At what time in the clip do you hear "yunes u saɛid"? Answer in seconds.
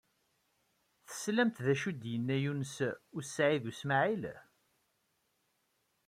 2.43-3.63